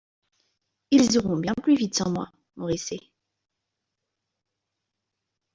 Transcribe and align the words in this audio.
Ils 0.89 1.11
iront 1.13 1.37
bien 1.37 1.53
plus 1.61 1.75
vite 1.75 1.93
sans 1.93 2.09
moi." 2.09 2.31
Moricet. 2.55 3.11